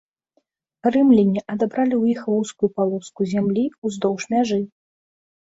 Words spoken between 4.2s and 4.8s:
мяжы.